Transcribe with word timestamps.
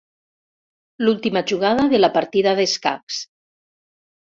L'última 1.05 1.43
jugada 1.51 1.85
de 1.93 2.01
la 2.01 2.11
partida 2.17 2.57
d'escacs. 2.63 3.23